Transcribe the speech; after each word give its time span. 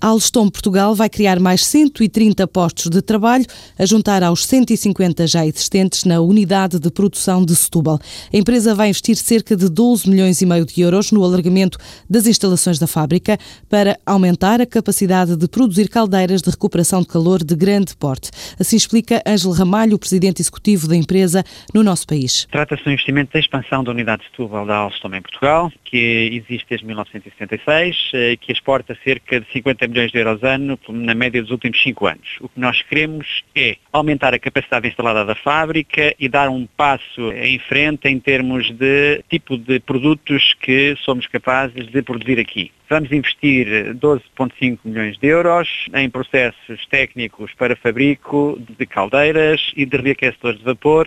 Alstom 0.00 0.48
Portugal 0.48 0.94
vai 0.94 1.10
criar 1.10 1.40
mais 1.40 1.64
130 1.66 2.46
postos 2.46 2.88
de 2.88 3.02
trabalho, 3.02 3.44
a 3.76 3.84
juntar 3.84 4.22
aos 4.22 4.46
150 4.46 5.26
já 5.26 5.44
existentes 5.44 6.04
na 6.04 6.20
unidade 6.20 6.78
de 6.78 6.88
produção 6.88 7.44
de 7.44 7.56
Setúbal. 7.56 7.98
A 8.32 8.36
empresa 8.36 8.76
vai 8.76 8.90
investir 8.90 9.16
cerca 9.16 9.56
de 9.56 9.68
12 9.68 10.08
milhões 10.08 10.40
e 10.40 10.46
meio 10.46 10.64
de 10.64 10.80
euros 10.80 11.10
no 11.10 11.24
alargamento 11.24 11.78
das 12.08 12.28
instalações 12.28 12.78
da 12.78 12.86
fábrica 12.86 13.36
para 13.68 13.98
aumentar 14.06 14.60
a 14.60 14.66
capacidade 14.66 15.36
de 15.36 15.48
produzir 15.48 15.88
caldeiras 15.88 16.42
de 16.42 16.50
recuperação 16.50 17.00
de 17.00 17.08
calor 17.08 17.42
de 17.42 17.56
grande 17.56 17.96
porte. 17.96 18.30
Assim 18.56 18.76
explica 18.76 19.20
Ângelo 19.26 19.52
Ramalho, 19.52 19.98
presidente 19.98 20.40
executivo 20.40 20.86
da 20.86 20.94
empresa 20.94 21.42
no 21.74 21.82
nosso 21.82 22.06
país. 22.06 22.46
Trata-se 22.52 22.84
de 22.84 22.88
um 22.88 22.92
investimento 22.92 23.32
de 23.32 23.40
expansão 23.40 23.82
da 23.82 23.90
unidade 23.90 24.22
de 24.22 24.30
Setúbal 24.30 24.64
da 24.64 24.76
Alstom 24.76 25.12
em 25.12 25.22
Portugal, 25.22 25.72
que 25.84 26.30
existe 26.34 26.66
desde 26.70 26.86
1976, 26.86 27.96
eh, 28.14 28.36
que 28.36 28.52
exporta 28.52 28.96
cerca 29.02 29.40
de 29.40 29.52
50 29.52 29.87
milhões 29.88 30.10
de 30.10 30.18
euros 30.18 30.42
ano 30.42 30.78
na 30.88 31.14
média 31.14 31.42
dos 31.42 31.50
últimos 31.50 31.82
cinco 31.82 32.06
anos. 32.06 32.38
O 32.40 32.48
que 32.48 32.60
nós 32.60 32.82
queremos 32.82 33.42
é 33.54 33.76
aumentar 33.92 34.34
a 34.34 34.38
capacidade 34.38 34.88
instalada 34.88 35.24
da 35.24 35.34
fábrica 35.34 36.14
e 36.18 36.28
dar 36.28 36.48
um 36.48 36.66
passo 36.66 37.32
em 37.32 37.58
frente 37.58 38.08
em 38.08 38.18
termos 38.18 38.70
de 38.70 39.22
tipo 39.28 39.56
de 39.56 39.80
produtos 39.80 40.54
que 40.60 40.96
somos 41.04 41.26
capazes 41.26 41.86
de 41.86 42.02
produzir 42.02 42.38
aqui. 42.38 42.70
Vamos 42.90 43.12
investir 43.12 43.66
12,5 43.96 44.78
milhões 44.82 45.18
de 45.18 45.26
euros 45.26 45.68
em 45.92 46.08
processos 46.08 46.86
técnicos 46.86 47.52
para 47.52 47.76
fabrico 47.76 48.58
de 48.78 48.86
caldeiras 48.86 49.72
e 49.76 49.84
de 49.84 49.98
reaquecedores 49.98 50.58
de 50.58 50.64
vapor 50.64 51.06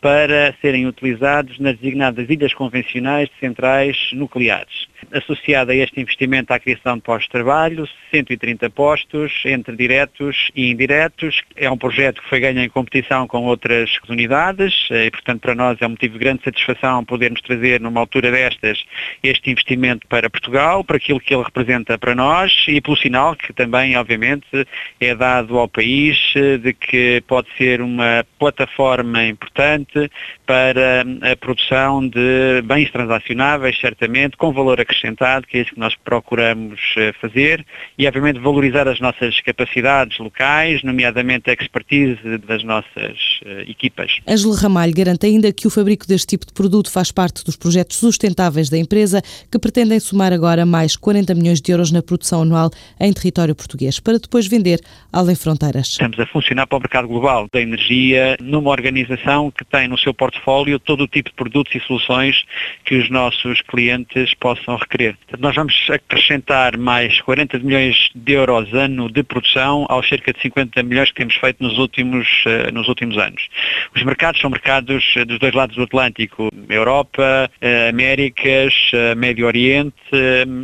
para 0.00 0.54
serem 0.60 0.86
utilizados 0.86 1.58
nas 1.58 1.76
designadas 1.76 2.28
ilhas 2.28 2.54
convencionais 2.54 3.28
de 3.28 3.38
centrais 3.38 3.96
nucleares. 4.12 4.88
Associada 5.12 5.72
a 5.72 5.76
este 5.76 6.00
investimento 6.00 6.52
à 6.52 6.58
criação 6.58 6.96
de 6.96 7.02
postos 7.02 7.26
de 7.26 7.32
trabalho, 7.32 7.88
130 8.10 8.70
postos 8.70 9.42
entre 9.44 9.76
diretos 9.76 10.50
e 10.54 10.70
indiretos. 10.70 11.42
É 11.56 11.70
um 11.70 11.76
projeto 11.76 12.22
que 12.22 12.28
foi 12.28 12.40
ganho 12.40 12.60
em 12.60 12.68
competição 12.68 13.26
com 13.26 13.44
outras 13.44 13.90
unidades 14.08 14.88
e, 14.90 15.10
portanto, 15.10 15.40
para 15.40 15.54
nós 15.54 15.78
é 15.80 15.86
um 15.86 15.90
motivo 15.90 16.14
de 16.14 16.20
grande 16.20 16.44
satisfação 16.44 17.04
podermos 17.04 17.40
trazer, 17.42 17.80
numa 17.80 18.00
altura 18.00 18.30
destas, 18.30 18.82
este 19.22 19.50
investimento 19.50 20.06
para 20.06 20.30
Portugal, 20.30 20.82
para 20.82 20.96
aquilo 20.96 21.19
que 21.20 21.34
ele 21.34 21.42
representa 21.42 21.98
para 21.98 22.14
nós 22.14 22.64
e 22.68 22.80
pelo 22.80 22.96
sinal 22.96 23.36
que 23.36 23.52
também, 23.52 23.96
obviamente, 23.96 24.66
é 25.00 25.14
dado 25.14 25.58
ao 25.58 25.68
país 25.68 26.16
de 26.34 26.72
que 26.72 27.22
pode 27.26 27.48
ser 27.56 27.80
uma 27.80 28.24
plataforma 28.38 29.24
importante 29.24 30.10
para 30.46 31.04
a 31.22 31.36
produção 31.36 32.06
de 32.06 32.62
bens 32.64 32.90
transacionáveis, 32.90 33.78
certamente, 33.80 34.36
com 34.36 34.52
valor 34.52 34.80
acrescentado, 34.80 35.46
que 35.46 35.58
é 35.58 35.60
isso 35.62 35.74
que 35.74 35.80
nós 35.80 35.94
procuramos 35.96 36.80
eh, 36.96 37.12
fazer, 37.20 37.64
e 37.96 38.06
obviamente 38.06 38.38
valorizar 38.38 38.88
as 38.88 39.00
nossas 39.00 39.40
capacidades 39.40 40.18
locais, 40.18 40.82
nomeadamente 40.82 41.50
a 41.50 41.52
expertise 41.52 42.38
das 42.46 42.64
nossas 42.64 43.40
uh, 43.44 43.60
equipas. 43.68 44.18
Ângelo 44.26 44.54
Ramalho 44.54 44.92
garante 44.94 45.26
ainda 45.26 45.52
que 45.52 45.66
o 45.66 45.70
fabrico 45.70 46.06
deste 46.06 46.28
tipo 46.28 46.46
de 46.46 46.52
produto 46.52 46.90
faz 46.90 47.12
parte 47.12 47.44
dos 47.44 47.56
projetos 47.56 47.96
sustentáveis 47.96 48.68
da 48.68 48.78
empresa, 48.78 49.22
que 49.50 49.58
pretendem 49.58 50.00
somar 50.00 50.32
agora 50.32 50.64
mais 50.64 50.96
40 50.96 51.09
milhões 51.34 51.60
de 51.60 51.72
euros 51.72 51.90
na 51.90 52.02
produção 52.02 52.42
anual 52.42 52.70
em 52.98 53.12
território 53.12 53.54
português, 53.54 53.98
para 53.98 54.18
depois 54.18 54.46
vender 54.46 54.80
além 55.12 55.34
fronteiras. 55.34 55.88
Estamos 55.88 56.18
a 56.18 56.26
funcionar 56.26 56.66
para 56.66 56.78
o 56.78 56.80
mercado 56.80 57.08
global 57.08 57.48
da 57.52 57.60
energia 57.60 58.36
numa 58.40 58.70
organização 58.70 59.50
que 59.50 59.64
tem 59.64 59.88
no 59.88 59.98
seu 59.98 60.12
portfólio 60.12 60.78
todo 60.78 61.04
o 61.04 61.08
tipo 61.08 61.30
de 61.30 61.34
produtos 61.34 61.74
e 61.74 61.80
soluções 61.80 62.44
que 62.84 62.96
os 62.96 63.10
nossos 63.10 63.60
clientes 63.62 64.34
possam 64.34 64.76
requerer. 64.76 65.16
Nós 65.38 65.54
vamos 65.54 65.74
acrescentar 65.90 66.76
mais 66.76 67.20
40 67.20 67.58
milhões 67.58 68.10
de 68.14 68.32
euros 68.32 68.72
ano 68.74 69.10
de 69.10 69.22
produção 69.22 69.86
aos 69.88 70.08
cerca 70.08 70.32
de 70.32 70.40
50 70.40 70.82
milhões 70.82 71.10
que 71.10 71.16
temos 71.16 71.34
feito 71.36 71.62
nos 71.62 71.78
últimos, 71.78 72.26
uh, 72.46 72.72
nos 72.72 72.88
últimos 72.88 73.16
anos. 73.18 73.48
Os 73.94 74.02
mercados 74.02 74.40
são 74.40 74.50
mercados 74.50 75.04
eh, 75.16 75.24
dos 75.24 75.38
dois 75.38 75.54
lados 75.54 75.76
do 75.76 75.82
Atlântico, 75.82 76.48
Europa, 76.68 77.50
uh, 77.50 77.88
Américas, 77.88 78.74
Médio 79.16 79.46
Oriente, 79.46 79.94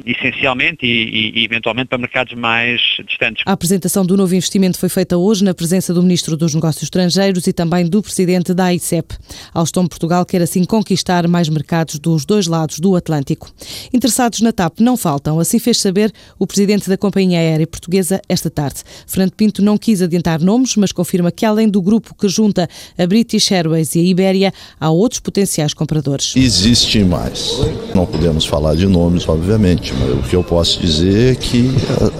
essencialmente 0.05 0.36
e, 0.83 1.33
e, 1.35 1.45
eventualmente 1.45 1.89
para 1.89 1.99
mercados 1.99 2.35
mais 2.35 2.81
distantes. 3.07 3.43
A 3.47 3.53
apresentação 3.53 4.05
do 4.05 4.17
novo 4.17 4.35
investimento 4.35 4.79
foi 4.79 4.89
feita 4.89 5.17
hoje 5.17 5.45
na 5.45 5.55
presença 5.55 5.93
do 5.93 6.03
Ministro 6.03 6.37
dos 6.37 6.55
Negócios 6.55 6.85
Estrangeiros 6.85 7.47
e 7.47 7.53
também 7.53 7.87
do 7.87 8.03
Presidente 8.03 8.53
da 8.55 8.67
AICEP. 8.67 9.15
Alstom 9.55 9.87
Portugal 9.87 10.25
quer 10.25 10.43
assim 10.43 10.65
conquistar 10.65 11.27
mais 11.29 11.49
mercados 11.49 11.99
dos 11.99 12.25
dois 12.25 12.47
lados 12.47 12.79
do 12.79 12.97
Atlântico. 12.97 13.51
Interessados 13.93 14.41
na 14.41 14.53
TAP 14.53 14.81
não 14.81 14.97
faltam, 14.97 15.39
assim 15.39 15.59
fez 15.59 15.81
saber 15.81 16.13
o 16.39 16.47
Presidente 16.47 16.89
da 16.89 16.97
Companhia 16.97 17.39
Aérea 17.39 17.67
Portuguesa 17.67 18.21
esta 18.29 18.51
tarde. 18.51 18.83
Fernando 19.07 19.33
Pinto 19.33 19.63
não 19.63 19.79
quis 19.79 20.03
adiantar 20.03 20.41
nomes, 20.41 20.77
mas 20.77 20.93
confirma 20.93 21.31
que 21.31 21.45
além 21.45 21.69
do 21.69 21.81
grupo 21.83 22.15
que 22.15 22.29
junta 22.29 22.69
a 22.99 23.07
British 23.07 23.51
Airways 23.53 23.95
e 23.95 24.01
a 24.01 24.03
Ibéria, 24.03 24.53
há 24.79 24.91
outros 24.91 25.21
potenciais 25.21 25.75
compradores. 25.75 26.35
Existem 26.37 27.05
mais. 27.05 27.61
Não 27.95 28.07
podemos 28.07 28.45
falar 28.45 28.75
de 28.75 28.87
nomes, 28.87 29.29
obviamente, 29.29 29.93
mas 29.95 30.11
o 30.11 30.23
que 30.27 30.35
eu 30.35 30.43
posso 30.43 30.81
dizer 30.81 31.33
é 31.33 31.35
que 31.35 31.71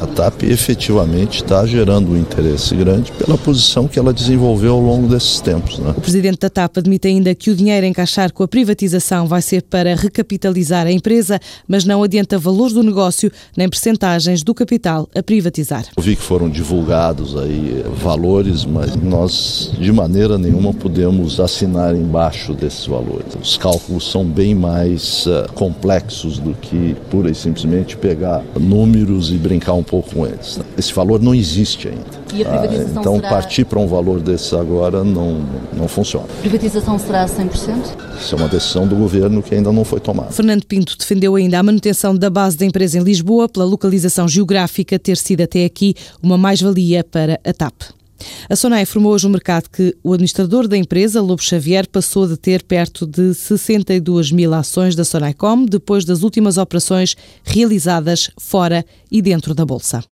a, 0.01 0.05
a 0.05 0.07
TAP 0.07 0.45
efetivamente 0.45 1.43
está 1.43 1.67
gerando 1.67 2.13
um 2.13 2.17
interesse 2.17 2.75
grande 2.75 3.13
pela 3.13 3.37
posição 3.37 3.89
que 3.89 3.99
ela 3.99 4.13
desenvolveu 4.13 4.75
ao 4.75 4.81
longo 4.81 5.09
desses 5.09 5.41
tempos. 5.41 5.79
Né? 5.79 5.93
O 5.97 6.01
Presidente 6.01 6.39
da 6.39 6.49
TAP 6.49 6.79
admite 6.79 7.09
ainda 7.09 7.35
que 7.35 7.51
o 7.51 7.57
dinheiro 7.57 7.85
a 7.85 7.89
encaixar 7.89 8.33
com 8.33 8.43
a 8.43 8.49
privatização 8.49 9.27
vai 9.27 9.43
ser 9.43 9.63
para 9.63 9.95
recapitalizar 9.95 10.87
a 10.87 10.93
empresa, 10.93 11.41
mas 11.67 11.85
não 11.85 12.03
adianta 12.03 12.39
valores 12.39 12.73
do 12.73 12.83
negócio 12.83 13.31
nem 13.57 13.69
percentagens 13.69 14.43
do 14.43 14.55
capital 14.55 15.09
a 15.15 15.23
privatizar. 15.23 15.85
Eu 15.97 16.03
vi 16.03 16.15
que 16.15 16.23
foram 16.23 16.49
divulgados 16.49 17.37
aí 17.37 17.85
valores, 17.97 18.65
mas 18.65 18.95
nós 18.97 19.73
de 19.79 19.93
maneira 19.93 20.39
nenhuma 20.39 20.73
podemos 20.73 21.41
assinar 21.41 21.95
embaixo 21.95 22.55
desses 22.55 22.87
valores. 22.87 23.35
Os 23.41 23.57
cálculos 23.57 24.11
são 24.11 24.25
bem 24.25 24.55
mais 24.55 25.27
uh, 25.27 25.53
complexos 25.55 26.39
do 26.39 26.55
que 26.55 26.95
pura 27.11 27.31
e 27.31 27.35
simplesmente 27.35 27.96
pegar 27.97 28.45
números 28.59 29.31
e 29.31 29.35
brincar 29.35 29.75
um 29.75 29.83
pouco 29.83 30.15
com 30.15 30.27
eles. 30.27 30.61
Esse 30.77 30.93
valor 30.93 31.21
não 31.21 31.35
existe 31.35 31.89
ainda. 31.89 32.05
E 32.35 32.43
a 32.43 32.49
privatização 32.49 32.97
ah, 32.97 33.01
então 33.01 33.17
será... 33.17 33.29
partir 33.29 33.65
para 33.65 33.79
um 33.79 33.87
valor 33.87 34.21
desse 34.21 34.55
agora 34.55 35.03
não, 35.03 35.43
não 35.73 35.89
funciona. 35.89 36.27
A 36.39 36.41
privatização 36.41 36.99
será 36.99 37.27
100%? 37.27 38.07
Isso 38.21 38.35
é 38.35 38.39
uma 38.39 38.49
decisão 38.49 38.87
do 38.87 38.97
governo 38.97 39.43
que 39.43 39.55
ainda 39.55 39.73
não 39.73 39.85
foi 39.85 40.01
tomada. 40.01 40.31
Fernando 40.33 40.65
Pinto 40.65 40.97
defendeu 40.97 41.35
ainda 41.35 41.59
a 41.59 41.63
manutenção 41.63 42.17
da 42.17 42.31
base 42.31 42.57
da 42.57 42.65
empresa 42.65 42.99
em 42.99 43.03
Lisboa 43.03 43.49
pela 43.49 43.65
localização 43.65 44.29
geográfica 44.29 44.99
ter 44.99 45.17
sido 45.17 45.43
até 45.43 45.65
aqui 45.65 45.95
uma 46.23 46.37
mais-valia 46.39 47.05
para 47.05 47.41
a 47.45 47.53
TAP. 47.53 47.96
A 48.49 48.57
Sonai 48.57 48.83
informou 48.83 49.13
hoje 49.13 49.25
no 49.25 49.33
mercado 49.33 49.69
que 49.69 49.97
o 50.03 50.13
administrador 50.13 50.67
da 50.69 50.77
empresa, 50.77 51.21
Lobo 51.21 51.43
Xavier, 51.43 51.89
passou 51.89 52.27
de 52.27 52.37
ter 52.37 52.63
perto 52.63 53.07
de 53.07 53.35
62 53.35 54.33
mil 54.33 54.55
ações 54.55 54.95
da 54.95 55.05
Sonaicom 55.05 55.65
depois 55.65 56.05
das 56.05 56.23
últimas 56.23 56.57
operações 56.57 57.17
realizadas 57.45 58.31
fora 58.39 58.85
e 59.11 59.21
dentro 59.21 59.55
da 59.55 59.65
Bolsa. 59.65 60.05